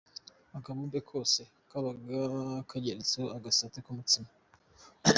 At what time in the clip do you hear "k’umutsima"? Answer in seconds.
3.85-4.29